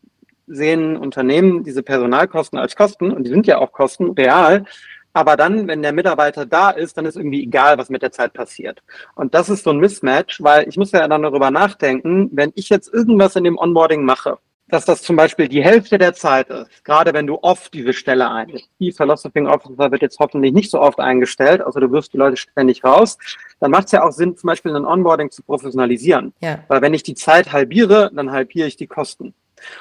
[0.47, 4.64] sehen Unternehmen diese Personalkosten als Kosten und die sind ja auch Kosten real.
[5.12, 8.33] Aber dann, wenn der Mitarbeiter da ist, dann ist irgendwie egal, was mit der Zeit
[8.35, 8.83] passiert.
[9.14, 12.68] Und das ist so ein Mismatch, weil ich muss ja dann darüber nachdenken, wenn ich
[12.68, 14.38] jetzt irgendwas in dem Onboarding mache
[14.69, 18.31] dass das zum Beispiel die Hälfte der Zeit ist, gerade wenn du oft diese Stelle
[18.31, 18.69] einstellst.
[18.79, 22.37] Die Philosophy Officer wird jetzt hoffentlich nicht so oft eingestellt, also du wirst die Leute
[22.37, 23.19] ständig raus.
[23.61, 26.33] Dann macht es ja auch Sinn, zum Beispiel ein Onboarding zu professionalisieren.
[26.41, 26.61] Ja.
[26.69, 29.35] Weil wenn ich die Zeit halbiere, dann halbiere ich die Kosten.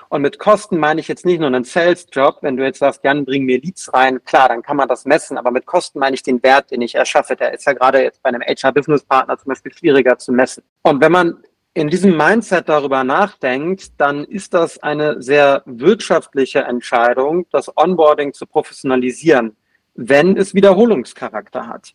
[0.09, 2.39] Und mit Kosten meine ich jetzt nicht nur einen Sales-Job.
[2.41, 5.37] Wenn du jetzt sagst, Jan, bring mir Leads rein, klar, dann kann man das messen.
[5.37, 7.35] Aber mit Kosten meine ich den Wert, den ich erschaffe.
[7.35, 10.63] Der ist ja gerade jetzt bei einem HR-Business-Partner zum Beispiel schwieriger zu messen.
[10.83, 11.43] Und wenn man
[11.77, 18.47] in diesem Mindset darüber nachdenkt, dann ist das eine sehr wirtschaftliche Entscheidung, das Onboarding zu
[18.47, 19.55] professionalisieren,
[19.93, 21.93] wenn es Wiederholungscharakter hat.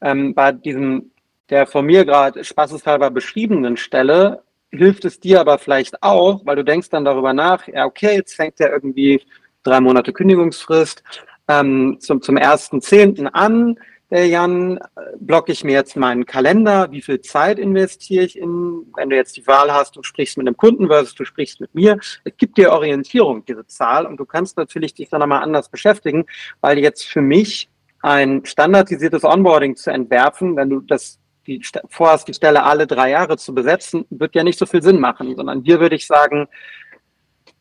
[0.00, 1.10] Ähm, bei diesem,
[1.48, 6.62] der von mir gerade spaßeshalber beschriebenen Stelle, hilft es dir aber vielleicht auch, weil du
[6.62, 9.20] denkst dann darüber nach, ja, okay, jetzt fängt ja irgendwie
[9.64, 11.02] drei Monate Kündigungsfrist
[11.48, 13.76] ähm, zum, zum ersten Zehnten an
[14.10, 14.80] Jan,
[15.20, 19.36] blocke ich mir jetzt meinen Kalender, wie viel Zeit investiere ich in, wenn du jetzt
[19.36, 21.98] die Wahl hast, du sprichst mit einem Kunden versus du sprichst mit mir.
[22.24, 26.26] Es gibt dir Orientierung, diese Zahl, und du kannst natürlich dich dann nochmal anders beschäftigen,
[26.60, 27.68] weil jetzt für mich
[28.02, 33.36] ein standardisiertes Onboarding zu entwerfen, wenn du das die vorhast, die Stelle alle drei Jahre
[33.36, 36.48] zu besetzen, wird ja nicht so viel Sinn machen, sondern hier würde ich sagen,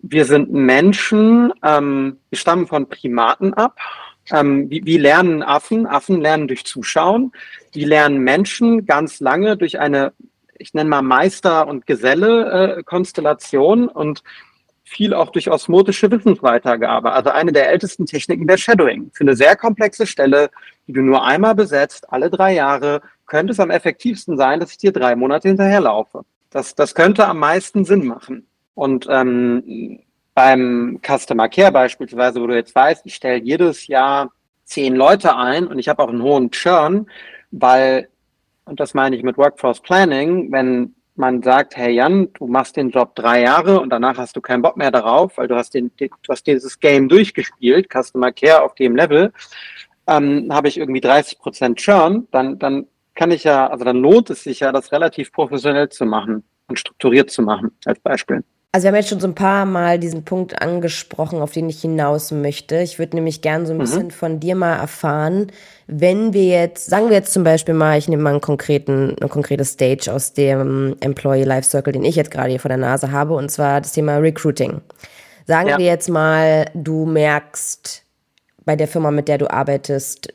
[0.01, 3.77] wir sind Menschen, ähm, wir stammen von Primaten ab.
[4.31, 5.85] Ähm, wie, wie lernen Affen?
[5.85, 7.31] Affen lernen durch Zuschauen.
[7.73, 10.13] Die lernen Menschen ganz lange durch eine,
[10.57, 14.23] ich nenne mal Meister- und Geselle-Konstellation und
[14.83, 17.11] viel auch durch osmotische Wissensweitergabe.
[17.11, 19.11] Also eine der ältesten Techniken der Shadowing.
[19.13, 20.49] Für eine sehr komplexe Stelle,
[20.87, 24.79] die du nur einmal besetzt, alle drei Jahre, könnte es am effektivsten sein, dass ich
[24.79, 26.23] dir drei Monate hinterherlaufe.
[26.49, 28.47] Das, das könnte am meisten Sinn machen.
[28.73, 29.99] Und ähm,
[30.39, 34.31] beim Customer Care beispielsweise, wo du jetzt weißt, ich stelle jedes Jahr
[34.63, 37.07] zehn Leute ein und ich habe auch einen hohen Churn,
[37.51, 38.07] weil,
[38.63, 42.89] und das meine ich mit Workforce Planning, wenn man sagt, hey Jan, du machst den
[42.89, 45.91] Job drei Jahre und danach hast du keinen Bock mehr darauf, weil du hast, den,
[45.97, 49.33] du hast dieses Game durchgespielt, Customer Care auf dem Level,
[50.07, 54.29] ähm, habe ich irgendwie 30 Prozent Churn, dann, dann kann ich ja, also dann lohnt
[54.29, 58.45] es sich ja, das relativ professionell zu machen und strukturiert zu machen, als Beispiel.
[58.71, 61.81] Also wir haben jetzt schon so ein paar Mal diesen Punkt angesprochen, auf den ich
[61.81, 62.79] hinaus möchte.
[62.81, 63.81] Ich würde nämlich gern so ein mhm.
[63.81, 65.47] bisschen von dir mal erfahren,
[65.87, 69.27] wenn wir jetzt, sagen wir jetzt zum Beispiel mal, ich nehme mal einen konkreten, eine
[69.27, 73.11] konkrete Stage aus dem Employee Life Circle, den ich jetzt gerade hier vor der Nase
[73.11, 74.81] habe, und zwar das Thema Recruiting.
[75.47, 75.77] Sagen ja.
[75.79, 78.03] wir jetzt mal, du merkst
[78.65, 80.31] bei der Firma, mit der du arbeitest,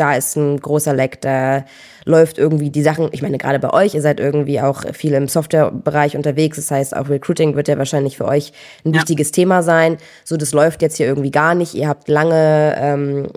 [0.00, 1.64] da ist ein großer Leck, da
[2.06, 5.28] läuft irgendwie die Sachen, ich meine, gerade bei euch, ihr seid irgendwie auch viel im
[5.28, 8.52] Softwarebereich unterwegs, das heißt, auch Recruiting wird ja wahrscheinlich für euch
[8.84, 9.00] ein ja.
[9.00, 9.98] wichtiges Thema sein.
[10.24, 11.74] So, das läuft jetzt hier irgendwie gar nicht.
[11.74, 13.28] Ihr habt lange ähm,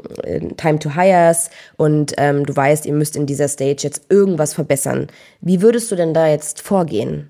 [0.55, 5.07] Time to Hires und ähm, du weißt, ihr müsst in dieser Stage jetzt irgendwas verbessern.
[5.41, 7.29] Wie würdest du denn da jetzt vorgehen?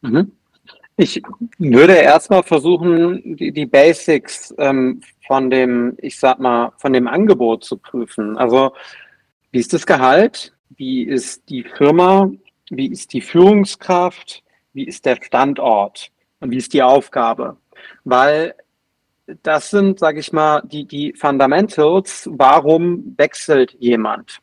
[0.00, 0.32] Mhm.
[0.96, 1.22] Ich
[1.58, 7.78] würde erstmal versuchen, die, Basics ähm, von dem, ich sag mal, von dem Angebot zu
[7.78, 8.36] prüfen.
[8.36, 8.72] Also,
[9.50, 10.52] wie ist das Gehalt?
[10.76, 12.30] Wie ist die Firma?
[12.70, 14.42] Wie ist die Führungskraft?
[14.74, 16.10] Wie ist der Standort?
[16.40, 17.56] Und wie ist die Aufgabe?
[18.04, 18.54] Weil
[19.42, 22.28] das sind, sage ich mal, die, die Fundamentals.
[22.32, 24.40] Warum wechselt jemand?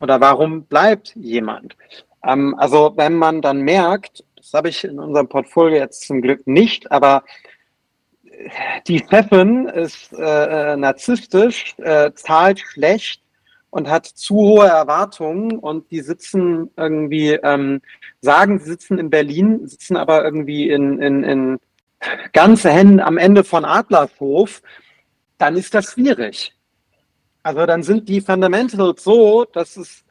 [0.00, 1.76] Oder warum bleibt jemand?
[2.22, 6.46] Ähm, also, wenn man dann merkt, das habe ich in unserem Portfolio jetzt zum Glück
[6.46, 7.24] nicht, aber
[8.86, 13.22] die Chefin ist äh, äh, narzisstisch, äh, zahlt schlecht
[13.70, 17.80] und hat zu hohe Erwartungen und die sitzen irgendwie, ähm,
[18.20, 21.58] sagen, sie sitzen in Berlin, sitzen aber irgendwie in, in, in
[22.32, 24.62] ganze Hände am Ende von Adlershof,
[25.38, 26.54] dann ist das schwierig.
[27.42, 30.04] Also dann sind die Fundamentals so, dass es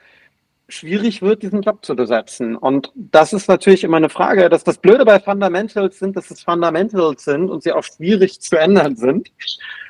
[0.67, 2.55] schwierig wird, diesen Job zu besetzen.
[2.55, 6.41] Und das ist natürlich immer eine Frage, dass das Blöde bei Fundamentals sind, dass es
[6.41, 9.31] Fundamentals sind und sie auch schwierig zu ändern sind.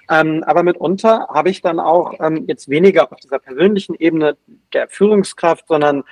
[0.10, 4.38] Ähm, aber mitunter habe ich dann auch ähm, jetzt weniger auf dieser persönlichen Ebene
[4.74, 6.04] der Führungskraft, sondern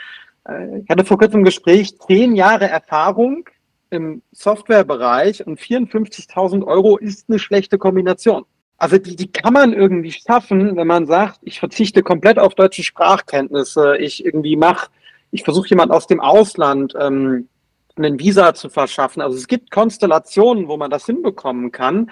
[0.48, 3.48] äh, ich hatte vor kurzem ein Gespräch, zehn Jahre Erfahrung
[3.90, 8.46] im Softwarebereich und 54.000 Euro ist eine schlechte Kombination.
[8.78, 12.84] Also die, die kann man irgendwie schaffen, wenn man sagt, ich verzichte komplett auf deutsche
[12.84, 14.90] Sprachkenntnisse, ich irgendwie mache,
[15.32, 17.48] ich versuche jemand aus dem Ausland ähm,
[17.96, 19.22] einen Visa zu verschaffen.
[19.22, 22.12] Also es gibt Konstellationen, wo man das hinbekommen kann,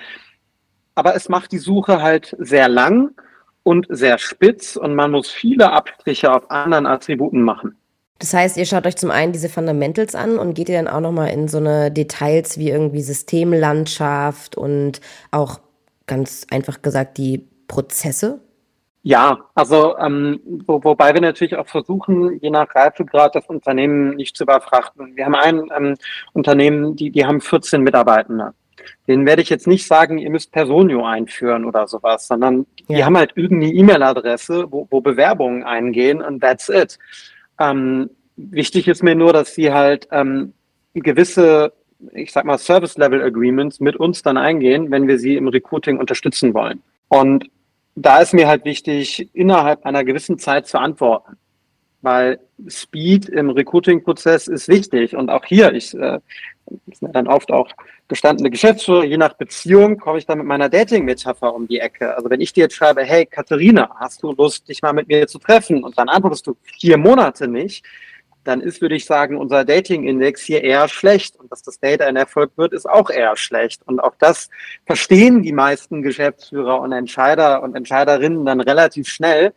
[0.96, 3.12] aber es macht die Suche halt sehr lang
[3.64, 7.78] und sehr spitz und man muss viele Abstriche auf anderen Attributen machen.
[8.20, 11.00] Das heißt, ihr schaut euch zum einen diese Fundamentals an und geht ihr dann auch
[11.00, 15.60] nochmal in so eine Details wie irgendwie Systemlandschaft und auch
[16.08, 18.42] ganz einfach gesagt die Prozesse?
[19.04, 24.38] Ja, also ähm, wo, wobei wir natürlich auch versuchen, je nach Reifegrad das Unternehmen nicht
[24.38, 25.16] zu überfrachten.
[25.16, 25.96] Wir haben ein ähm,
[26.34, 28.54] Unternehmen, die, die haben 14 Mitarbeitende.
[29.08, 32.98] Den werde ich jetzt nicht sagen, ihr müsst Personio einführen oder sowas, sondern ja.
[32.98, 37.00] die haben halt irgendeine E-Mail-Adresse, wo, wo Bewerbungen eingehen und that's it.
[37.60, 40.54] Ähm, wichtig ist mir nur, dass sie halt ähm,
[40.94, 41.74] gewisse
[42.14, 46.82] ich sag mal, Service-Level-Agreements mit uns dann eingehen, wenn wir sie im Recruiting unterstützen wollen.
[47.08, 47.50] Und
[47.96, 51.38] da ist mir halt wichtig, innerhalb einer gewissen Zeit zu antworten.
[52.02, 55.16] Weil Speed im Recruiting-Prozess ist wichtig.
[55.16, 56.20] Und auch hier, ich äh,
[57.02, 57.70] dann oft auch
[58.08, 62.16] gestandene Geschäftsführer, je nach Beziehung komme ich dann mit meiner Dating-Metapher um die Ecke.
[62.16, 65.28] Also wenn ich dir jetzt schreibe, hey Katharina, hast du Lust, dich mal mit mir
[65.28, 65.84] zu treffen?
[65.84, 67.86] Und dann antwortest du vier Monate nicht,
[68.44, 71.36] dann ist, würde ich sagen, unser Dating-Index hier eher schlecht.
[71.36, 73.82] Und dass das Date ein Erfolg wird, ist auch eher schlecht.
[73.86, 74.50] Und auch das
[74.86, 79.54] verstehen die meisten Geschäftsführer und Entscheider und Entscheiderinnen dann relativ schnell,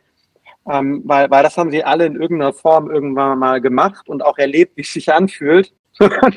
[0.70, 4.38] ähm, weil, weil das haben sie alle in irgendeiner Form irgendwann mal gemacht und auch
[4.38, 6.36] erlebt, wie es sich anfühlt, wenn man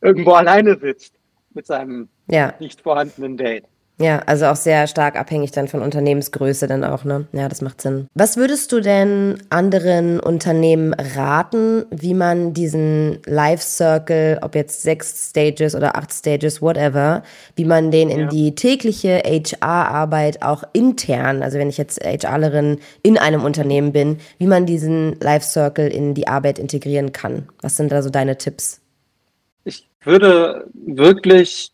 [0.00, 1.14] irgendwo alleine sitzt
[1.54, 2.54] mit seinem ja.
[2.58, 3.64] nicht vorhandenen Date.
[3.98, 7.26] Ja, also auch sehr stark abhängig dann von Unternehmensgröße dann auch, ne?
[7.32, 8.08] Ja, das macht Sinn.
[8.14, 15.30] Was würdest du denn anderen Unternehmen raten, wie man diesen Life Circle, ob jetzt sechs
[15.30, 17.22] Stages oder acht Stages, whatever,
[17.54, 18.26] wie man den in ja.
[18.28, 24.46] die tägliche HR-Arbeit auch intern, also wenn ich jetzt HRlerin in einem Unternehmen bin, wie
[24.46, 27.48] man diesen Life Circle in die Arbeit integrieren kann?
[27.60, 28.80] Was sind da so deine Tipps?
[29.64, 31.72] Ich würde wirklich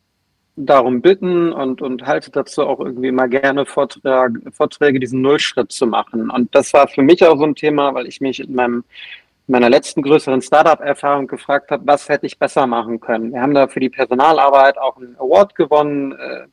[0.66, 5.87] darum bitten und, und halte dazu auch irgendwie mal gerne Vortrag, Vorträge, diesen Nullschritt zu
[5.87, 6.31] machen.
[6.31, 8.85] Und das war für mich auch so ein Thema, weil ich mich in meinem
[9.51, 13.33] meiner letzten größeren Startup-Erfahrung gefragt habe, was hätte ich besser machen können.
[13.33, 16.47] Wir haben da für die Personalarbeit auch einen Award gewonnen äh,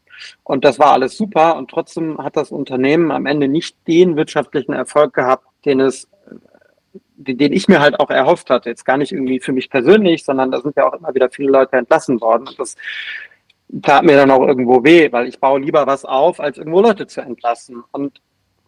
[0.44, 4.72] und das war alles super und trotzdem hat das Unternehmen am Ende nicht den wirtschaftlichen
[4.72, 6.08] Erfolg gehabt, den es
[7.18, 8.70] den ich mir halt auch erhofft hatte.
[8.70, 11.50] Jetzt gar nicht irgendwie für mich persönlich, sondern da sind ja auch immer wieder viele
[11.50, 12.48] Leute entlassen worden.
[12.48, 12.76] Und das
[13.82, 17.08] tat mir dann auch irgendwo weh, weil ich baue lieber was auf, als irgendwo Leute
[17.08, 17.84] zu entlassen.
[17.92, 18.22] Und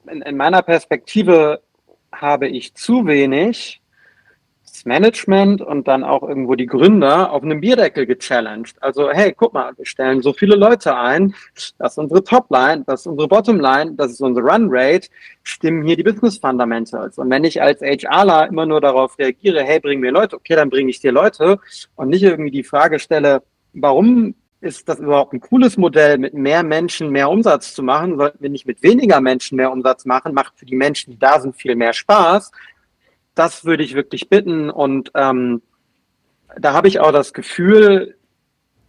[0.09, 1.61] in, in meiner Perspektive
[2.11, 3.81] habe ich zu wenig
[4.77, 8.75] das Management und dann auch irgendwo die Gründer auf einem Bierdeckel gechallenged.
[8.81, 11.33] Also, hey, guck mal, wir stellen so viele Leute ein,
[11.79, 15.07] das ist unsere Topline, das ist unsere Bottomline, das ist unsere Runrate,
[15.41, 17.17] stimmen hier die Business Fundamentals.
[17.17, 20.69] Und wenn ich als HRler immer nur darauf reagiere, hey, bring mir Leute, okay, dann
[20.69, 21.59] bringe ich dir Leute
[21.95, 23.41] und nicht irgendwie die Frage stelle,
[23.73, 28.17] warum ist das überhaupt ein cooles Modell, mit mehr Menschen mehr Umsatz zu machen?
[28.17, 30.33] Sollten wir nicht mit weniger Menschen mehr Umsatz machen?
[30.33, 32.51] Macht für die Menschen, die da sind, viel mehr Spaß.
[33.35, 34.69] Das würde ich wirklich bitten.
[34.69, 35.61] Und ähm,
[36.57, 38.15] da habe ich auch das Gefühl,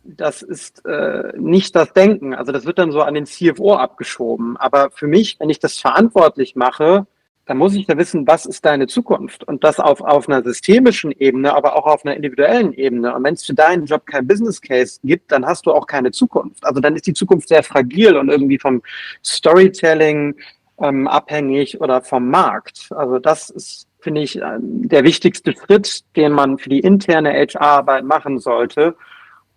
[0.05, 2.35] das ist äh, nicht das Denken.
[2.35, 4.57] Also das wird dann so an den CFO abgeschoben.
[4.57, 7.07] Aber für mich, wenn ich das verantwortlich mache,
[7.49, 9.43] dann muss ich ja wissen, was ist deine Zukunft?
[9.43, 13.15] Und das auf, auf einer systemischen Ebene, aber auch auf einer individuellen Ebene.
[13.15, 16.11] Und wenn es für deinen Job kein Business Case gibt, dann hast du auch keine
[16.11, 16.63] Zukunft.
[16.67, 18.83] Also dann ist die Zukunft sehr fragil und irgendwie vom
[19.25, 20.35] Storytelling
[20.79, 22.91] ähm, abhängig oder vom Markt.
[22.91, 28.05] Also das ist, finde ich, äh, der wichtigste Schritt, den man für die interne HR-Arbeit
[28.05, 28.95] machen sollte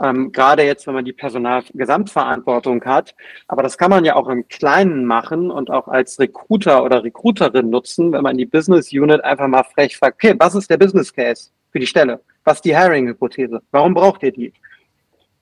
[0.02, 3.16] ähm, gerade jetzt, wenn man die Personalgesamtverantwortung hat.
[3.48, 7.70] Aber das kann man ja auch im Kleinen machen und auch als Recruiter oder Recruiterin
[7.70, 11.14] nutzen, wenn man die Business Unit einfach mal frech fragt, okay, was ist der Business
[11.14, 12.22] Case für die Stelle?
[12.44, 13.62] Was ist die Hiring-Hypothese?
[13.72, 14.54] Warum braucht ihr die?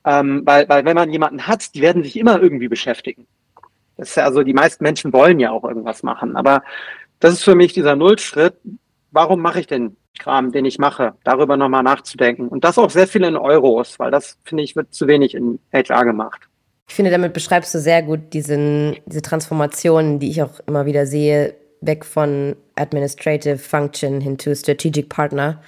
[0.06, 3.28] Ähm, weil, weil wenn man jemanden hat, die werden sich immer irgendwie beschäftigen.
[3.98, 6.36] Das ist ja also, die meisten Menschen wollen ja auch irgendwas machen.
[6.36, 6.64] Aber
[7.20, 8.56] das ist für mich dieser Nullschritt.
[9.12, 12.48] Warum mache ich denn Kram, den ich mache, darüber nochmal nachzudenken.
[12.48, 15.60] Und das auch sehr viel in Euros, weil das, finde ich, wird zu wenig in
[15.74, 16.48] HR gemacht.
[16.88, 21.06] Ich finde, damit beschreibst du sehr gut diesen, diese Transformation, die ich auch immer wieder
[21.06, 25.62] sehe, weg von Administrative Function hin zu Strategic Partner,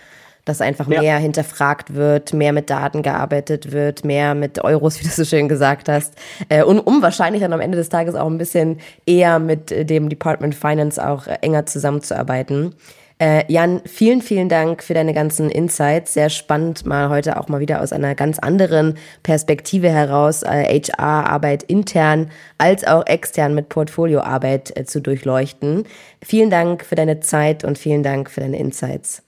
[0.45, 0.99] dass einfach ja.
[0.99, 5.47] mehr hinterfragt wird, mehr mit Daten gearbeitet wird, mehr mit Euros, wie du so schön
[5.47, 6.15] gesagt hast.
[6.49, 10.09] Äh, und um wahrscheinlich dann am Ende des Tages auch ein bisschen eher mit dem
[10.09, 12.75] Department Finance auch enger zusammenzuarbeiten.
[13.21, 16.15] Äh, Jan, vielen, vielen Dank für deine ganzen Insights.
[16.15, 21.61] Sehr spannend, mal heute auch mal wieder aus einer ganz anderen Perspektive heraus äh, HR-Arbeit
[21.61, 25.83] intern als auch extern mit Portfolioarbeit äh, zu durchleuchten.
[26.23, 29.21] Vielen Dank für deine Zeit und vielen Dank für deine Insights.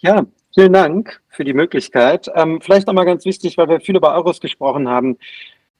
[0.00, 2.30] Ja, vielen Dank für die Möglichkeit.
[2.34, 5.16] Ähm, vielleicht nochmal ganz wichtig, weil wir viel über Euros gesprochen haben.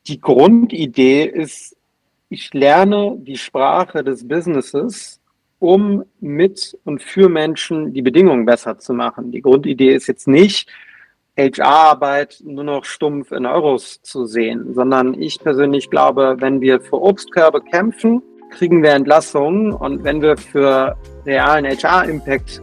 [0.06, 1.76] Die Grundidee ist,
[2.30, 5.20] ich lerne die Sprache des Businesses
[5.64, 9.32] um mit und für Menschen die Bedingungen besser zu machen.
[9.32, 10.68] Die Grundidee ist jetzt nicht,
[11.38, 17.00] HR-Arbeit nur noch stumpf in Euros zu sehen, sondern ich persönlich glaube, wenn wir für
[17.00, 22.62] Obstkörbe kämpfen, kriegen wir Entlassungen und wenn wir für realen HR-Impact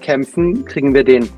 [0.00, 1.28] kämpfen, kriegen wir den.